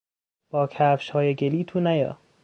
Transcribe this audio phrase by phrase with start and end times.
[0.49, 2.17] با کفشهای گلی تو نیا!